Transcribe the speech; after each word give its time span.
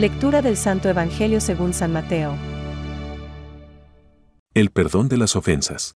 Lectura 0.00 0.40
del 0.40 0.56
Santo 0.56 0.88
Evangelio 0.88 1.42
según 1.42 1.74
San 1.74 1.92
Mateo. 1.92 2.34
El 4.54 4.70
perdón 4.70 5.10
de 5.10 5.18
las 5.18 5.36
ofensas. 5.36 5.94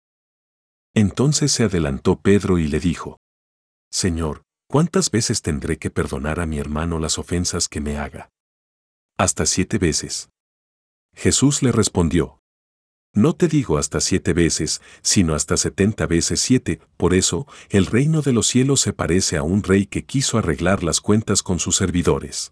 Entonces 0.95 1.52
se 1.52 1.66
adelantó 1.66 2.20
Pedro 2.20 2.57
y 2.57 2.67
le 2.67 2.79
dijo, 2.79 3.20
Señor, 3.91 4.41
¿cuántas 4.67 5.11
veces 5.11 5.43
tendré 5.43 5.77
que 5.77 5.91
perdonar 5.91 6.39
a 6.39 6.48
mi 6.48 6.57
hermano 6.57 6.98
las 6.98 7.20
ofensas 7.20 7.67
que 7.67 7.79
me 7.79 7.99
haga? 7.99 8.31
Hasta 9.20 9.45
siete 9.45 9.77
veces. 9.77 10.29
Jesús 11.13 11.61
le 11.61 11.71
respondió, 11.71 12.39
No 13.13 13.35
te 13.35 13.48
digo 13.48 13.77
hasta 13.77 14.02
siete 14.02 14.34
veces, 14.34 14.81
sino 15.04 15.35
hasta 15.35 15.57
setenta 15.57 16.07
veces 16.07 16.41
siete, 16.41 16.81
por 16.98 17.13
eso, 17.13 17.45
el 17.70 17.85
reino 17.85 18.23
de 18.23 18.34
los 18.34 18.48
cielos 18.48 18.81
se 18.81 18.93
parece 18.93 19.38
a 19.38 19.43
un 19.43 19.62
rey 19.62 19.85
que 19.85 20.05
quiso 20.05 20.40
arreglar 20.40 20.81
las 20.81 21.02
cuentas 21.02 21.43
con 21.43 21.59
sus 21.59 21.76
servidores. 21.76 22.52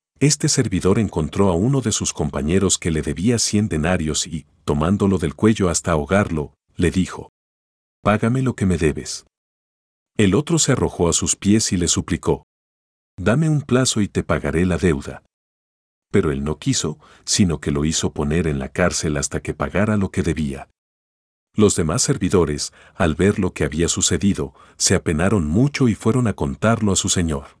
este 0.21 0.49
servidor 0.49 0.99
encontró 0.99 1.49
a 1.49 1.55
uno 1.55 1.81
de 1.81 1.91
sus 1.91 2.13
compañeros 2.13 2.77
que 2.77 2.91
le 2.91 3.01
debía 3.01 3.39
cien 3.39 3.67
denarios 3.67 4.27
y, 4.27 4.45
tomándolo 4.65 5.17
del 5.17 5.33
cuello 5.33 5.67
hasta 5.67 5.93
ahogarlo, 5.93 6.53
le 6.77 6.91
dijo, 6.91 7.31
Págame 8.03 8.43
lo 8.43 8.55
que 8.55 8.67
me 8.67 8.77
debes. 8.77 9.25
El 10.15 10.35
otro 10.35 10.59
se 10.59 10.73
arrojó 10.73 11.09
a 11.09 11.13
sus 11.13 11.35
pies 11.35 11.71
y 11.71 11.77
le 11.77 11.87
suplicó, 11.87 12.45
Dame 13.17 13.49
un 13.49 13.63
plazo 13.63 13.99
y 13.99 14.07
te 14.07 14.21
pagaré 14.21 14.67
la 14.67 14.77
deuda. 14.77 15.23
Pero 16.11 16.31
él 16.31 16.43
no 16.43 16.59
quiso, 16.59 16.99
sino 17.25 17.59
que 17.59 17.71
lo 17.71 17.83
hizo 17.83 18.13
poner 18.13 18.45
en 18.45 18.59
la 18.59 18.69
cárcel 18.69 19.17
hasta 19.17 19.39
que 19.39 19.55
pagara 19.55 19.97
lo 19.97 20.11
que 20.11 20.21
debía. 20.21 20.69
Los 21.55 21.75
demás 21.75 22.03
servidores, 22.03 22.73
al 22.93 23.15
ver 23.15 23.39
lo 23.39 23.53
que 23.53 23.63
había 23.63 23.87
sucedido, 23.87 24.53
se 24.77 24.93
apenaron 24.93 25.47
mucho 25.47 25.87
y 25.87 25.95
fueron 25.95 26.27
a 26.27 26.33
contarlo 26.33 26.91
a 26.91 26.95
su 26.95 27.09
señor. 27.09 27.60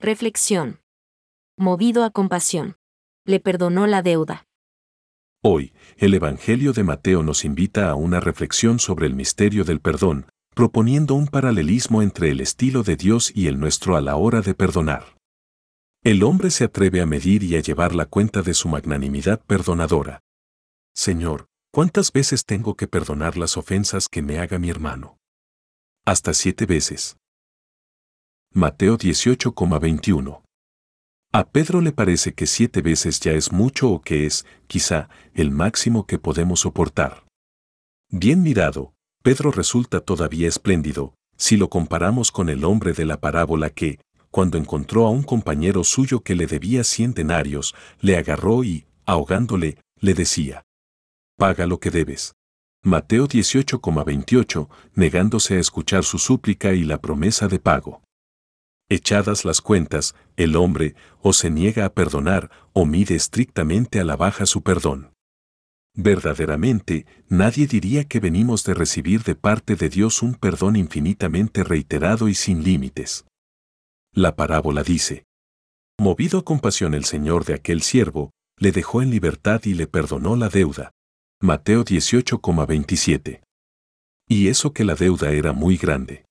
Reflexión. 0.00 0.80
Movido 1.58 2.04
a 2.04 2.10
compasión. 2.10 2.76
Le 3.26 3.40
perdonó 3.40 3.88
la 3.88 4.00
deuda. 4.00 4.46
Hoy, 5.42 5.72
el 5.96 6.14
Evangelio 6.14 6.72
de 6.72 6.84
Mateo 6.84 7.24
nos 7.24 7.44
invita 7.44 7.90
a 7.90 7.96
una 7.96 8.20
reflexión 8.20 8.78
sobre 8.78 9.08
el 9.08 9.16
misterio 9.16 9.64
del 9.64 9.80
perdón, 9.80 10.26
proponiendo 10.54 11.14
un 11.14 11.26
paralelismo 11.26 12.00
entre 12.00 12.30
el 12.30 12.40
estilo 12.40 12.84
de 12.84 12.94
Dios 12.94 13.32
y 13.34 13.48
el 13.48 13.58
nuestro 13.58 13.96
a 13.96 14.00
la 14.00 14.14
hora 14.14 14.40
de 14.40 14.54
perdonar. 14.54 15.16
El 16.04 16.22
hombre 16.22 16.52
se 16.52 16.62
atreve 16.62 17.00
a 17.00 17.06
medir 17.06 17.42
y 17.42 17.56
a 17.56 17.60
llevar 17.60 17.96
la 17.96 18.06
cuenta 18.06 18.42
de 18.42 18.54
su 18.54 18.68
magnanimidad 18.68 19.42
perdonadora. 19.46 20.20
Señor, 20.94 21.48
¿cuántas 21.72 22.12
veces 22.12 22.44
tengo 22.44 22.76
que 22.76 22.86
perdonar 22.86 23.36
las 23.36 23.56
ofensas 23.56 24.08
que 24.08 24.22
me 24.22 24.38
haga 24.38 24.60
mi 24.60 24.70
hermano? 24.70 25.18
Hasta 26.06 26.34
siete 26.34 26.66
veces. 26.66 27.16
Mateo 28.58 28.98
18,21. 28.98 30.42
A 31.32 31.48
Pedro 31.48 31.80
le 31.80 31.92
parece 31.92 32.34
que 32.34 32.48
siete 32.48 32.82
veces 32.82 33.20
ya 33.20 33.30
es 33.30 33.52
mucho 33.52 33.88
o 33.88 34.00
que 34.02 34.26
es, 34.26 34.46
quizá, 34.66 35.08
el 35.32 35.52
máximo 35.52 36.08
que 36.08 36.18
podemos 36.18 36.58
soportar. 36.58 37.24
Bien 38.10 38.42
mirado, 38.42 38.94
Pedro 39.22 39.52
resulta 39.52 40.00
todavía 40.00 40.48
espléndido, 40.48 41.14
si 41.36 41.56
lo 41.56 41.70
comparamos 41.70 42.32
con 42.32 42.48
el 42.48 42.64
hombre 42.64 42.94
de 42.94 43.04
la 43.04 43.20
parábola 43.20 43.70
que, 43.70 44.00
cuando 44.32 44.58
encontró 44.58 45.06
a 45.06 45.10
un 45.10 45.22
compañero 45.22 45.84
suyo 45.84 46.24
que 46.24 46.34
le 46.34 46.48
debía 46.48 46.82
cien 46.82 47.14
denarios, 47.14 47.76
le 48.00 48.16
agarró 48.16 48.64
y, 48.64 48.86
ahogándole, 49.06 49.78
le 50.00 50.14
decía, 50.14 50.64
Paga 51.36 51.64
lo 51.68 51.78
que 51.78 51.92
debes. 51.92 52.32
Mateo 52.82 53.28
18,28, 53.28 54.68
negándose 54.96 55.58
a 55.58 55.60
escuchar 55.60 56.02
su 56.02 56.18
súplica 56.18 56.72
y 56.72 56.82
la 56.82 57.00
promesa 57.00 57.46
de 57.46 57.60
pago. 57.60 58.02
Echadas 58.90 59.44
las 59.44 59.60
cuentas, 59.60 60.14
el 60.36 60.56
hombre 60.56 60.94
o 61.20 61.34
se 61.34 61.50
niega 61.50 61.84
a 61.84 61.92
perdonar 61.92 62.50
o 62.72 62.86
mide 62.86 63.14
estrictamente 63.14 64.00
a 64.00 64.04
la 64.04 64.16
baja 64.16 64.46
su 64.46 64.62
perdón. 64.62 65.12
Verdaderamente, 65.94 67.06
nadie 67.28 67.66
diría 67.66 68.04
que 68.04 68.20
venimos 68.20 68.64
de 68.64 68.72
recibir 68.72 69.24
de 69.24 69.34
parte 69.34 69.74
de 69.76 69.88
Dios 69.88 70.22
un 70.22 70.34
perdón 70.34 70.76
infinitamente 70.76 71.64
reiterado 71.64 72.28
y 72.28 72.34
sin 72.34 72.62
límites. 72.62 73.26
La 74.14 74.36
parábola 74.36 74.82
dice, 74.82 75.24
Movido 75.98 76.38
a 76.38 76.44
compasión 76.44 76.94
el 76.94 77.04
Señor 77.04 77.44
de 77.44 77.54
aquel 77.54 77.82
siervo, 77.82 78.30
le 78.56 78.72
dejó 78.72 79.02
en 79.02 79.10
libertad 79.10 79.60
y 79.64 79.74
le 79.74 79.86
perdonó 79.86 80.36
la 80.36 80.48
deuda. 80.48 80.92
Mateo 81.40 81.84
18,27. 81.84 83.42
Y 84.28 84.48
eso 84.48 84.72
que 84.72 84.84
la 84.84 84.94
deuda 84.94 85.32
era 85.32 85.52
muy 85.52 85.76
grande. 85.76 86.27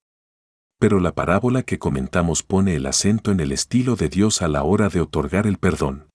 Pero 0.80 1.00
la 1.00 1.16
parábola 1.16 1.64
que 1.64 1.80
comentamos 1.80 2.44
pone 2.44 2.76
el 2.76 2.86
acento 2.86 3.32
en 3.32 3.40
el 3.40 3.52
estilo 3.52 3.96
de 3.96 4.10
Dios 4.10 4.44
a 4.44 4.48
la 4.48 4.62
hora 4.64 4.90
de 4.90 5.02
otorgar 5.02 5.48
el 5.48 5.58
perdón. 5.58 6.12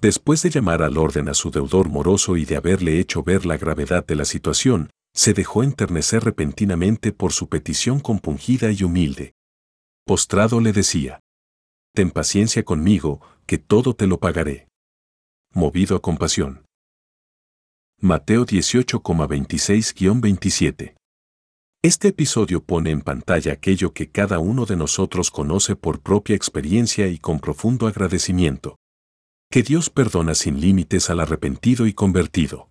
Después 0.00 0.42
de 0.42 0.50
llamar 0.50 0.82
al 0.82 0.98
orden 0.98 1.28
a 1.28 1.34
su 1.34 1.50
deudor 1.50 1.88
moroso 1.88 2.36
y 2.36 2.44
de 2.44 2.56
haberle 2.56 3.00
hecho 3.00 3.22
ver 3.22 3.46
la 3.46 3.56
gravedad 3.56 4.06
de 4.06 4.16
la 4.16 4.26
situación, 4.26 4.90
se 5.14 5.32
dejó 5.32 5.62
enternecer 5.62 6.24
repentinamente 6.24 7.12
por 7.12 7.32
su 7.32 7.48
petición 7.48 8.00
compungida 8.00 8.70
y 8.70 8.84
humilde. 8.84 9.32
Postrado 10.04 10.60
le 10.60 10.72
decía, 10.72 11.20
Ten 11.94 12.10
paciencia 12.10 12.64
conmigo, 12.64 13.22
que 13.46 13.56
todo 13.58 13.94
te 13.94 14.06
lo 14.06 14.20
pagaré. 14.20 14.68
Movido 15.52 15.96
a 15.96 16.02
compasión. 16.02 16.64
Mateo 17.98 18.46
18,26-27 18.46 20.99
este 21.82 22.08
episodio 22.08 22.62
pone 22.62 22.90
en 22.90 23.00
pantalla 23.00 23.54
aquello 23.54 23.94
que 23.94 24.10
cada 24.10 24.38
uno 24.38 24.66
de 24.66 24.76
nosotros 24.76 25.30
conoce 25.30 25.76
por 25.76 26.00
propia 26.00 26.36
experiencia 26.36 27.08
y 27.08 27.18
con 27.18 27.40
profundo 27.40 27.86
agradecimiento. 27.86 28.76
Que 29.50 29.62
Dios 29.62 29.88
perdona 29.88 30.34
sin 30.34 30.60
límites 30.60 31.08
al 31.08 31.20
arrepentido 31.20 31.86
y 31.86 31.94
convertido. 31.94 32.68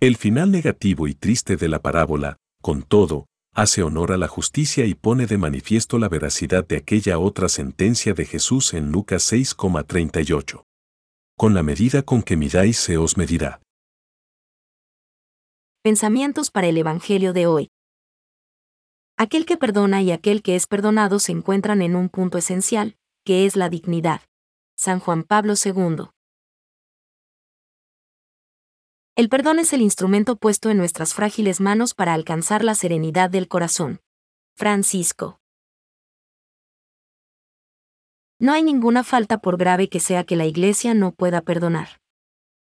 El 0.00 0.16
final 0.16 0.52
negativo 0.52 1.08
y 1.08 1.14
triste 1.14 1.56
de 1.56 1.66
la 1.66 1.82
parábola, 1.82 2.36
con 2.62 2.84
todo, 2.84 3.26
hace 3.54 3.82
honor 3.82 4.12
a 4.12 4.18
la 4.18 4.28
justicia 4.28 4.86
y 4.86 4.94
pone 4.94 5.26
de 5.26 5.38
manifiesto 5.38 5.98
la 5.98 6.08
veracidad 6.08 6.64
de 6.64 6.76
aquella 6.76 7.18
otra 7.18 7.48
sentencia 7.48 8.14
de 8.14 8.24
Jesús 8.24 8.72
en 8.72 8.92
Lucas 8.92 9.32
6,38. 9.32 10.62
Con 11.36 11.54
la 11.54 11.64
medida 11.64 12.02
con 12.02 12.22
que 12.22 12.36
midáis 12.36 12.76
se 12.76 12.98
os 12.98 13.16
medirá. 13.16 13.60
Pensamientos 15.82 16.52
para 16.52 16.68
el 16.68 16.78
Evangelio 16.78 17.32
de 17.32 17.46
hoy. 17.48 17.71
Aquel 19.22 19.46
que 19.46 19.56
perdona 19.56 20.02
y 20.02 20.10
aquel 20.10 20.42
que 20.42 20.56
es 20.56 20.66
perdonado 20.66 21.20
se 21.20 21.30
encuentran 21.30 21.80
en 21.80 21.94
un 21.94 22.08
punto 22.08 22.38
esencial, 22.38 22.96
que 23.24 23.46
es 23.46 23.54
la 23.54 23.68
dignidad. 23.68 24.20
San 24.76 24.98
Juan 24.98 25.22
Pablo 25.22 25.54
II. 25.64 26.08
El 29.14 29.28
perdón 29.28 29.60
es 29.60 29.72
el 29.72 29.80
instrumento 29.80 30.34
puesto 30.34 30.70
en 30.70 30.78
nuestras 30.78 31.14
frágiles 31.14 31.60
manos 31.60 31.94
para 31.94 32.14
alcanzar 32.14 32.64
la 32.64 32.74
serenidad 32.74 33.30
del 33.30 33.46
corazón. 33.46 34.00
Francisco. 34.56 35.38
No 38.40 38.52
hay 38.54 38.64
ninguna 38.64 39.04
falta 39.04 39.38
por 39.38 39.56
grave 39.56 39.88
que 39.88 40.00
sea 40.00 40.24
que 40.24 40.34
la 40.34 40.46
Iglesia 40.46 40.94
no 40.94 41.12
pueda 41.12 41.42
perdonar. 41.42 42.00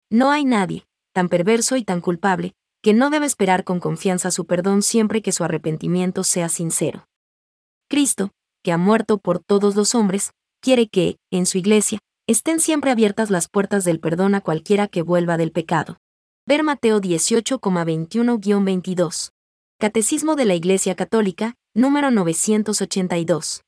No 0.09 0.31
hay 0.31 0.45
nadie, 0.45 0.87
tan 1.13 1.29
perverso 1.29 1.77
y 1.77 1.83
tan 1.83 2.01
culpable, 2.01 2.55
que 2.81 2.93
no 2.93 3.09
debe 3.09 3.25
esperar 3.25 3.63
con 3.63 3.79
confianza 3.79 4.31
su 4.31 4.45
perdón 4.45 4.81
siempre 4.81 5.21
que 5.21 5.31
su 5.31 5.43
arrepentimiento 5.43 6.23
sea 6.23 6.49
sincero. 6.49 7.07
Cristo, 7.89 8.31
que 8.63 8.71
ha 8.71 8.77
muerto 8.77 9.17
por 9.17 9.39
todos 9.39 9.75
los 9.75 9.95
hombres, 9.95 10.31
quiere 10.61 10.87
que, 10.87 11.17
en 11.31 11.45
su 11.45 11.57
iglesia, 11.57 11.99
estén 12.27 12.59
siempre 12.59 12.91
abiertas 12.91 13.29
las 13.29 13.47
puertas 13.49 13.85
del 13.85 13.99
perdón 13.99 14.35
a 14.35 14.41
cualquiera 14.41 14.87
que 14.87 15.01
vuelva 15.01 15.37
del 15.37 15.51
pecado. 15.51 15.97
Ver 16.45 16.63
Mateo 16.63 17.01
18,21-22. 17.01 19.31
Catecismo 19.79 20.35
de 20.35 20.45
la 20.45 20.55
Iglesia 20.55 20.95
Católica, 20.95 21.55
número 21.73 22.11
982. 22.11 23.63